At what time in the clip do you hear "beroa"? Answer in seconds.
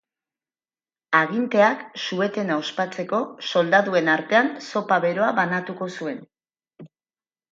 5.05-5.31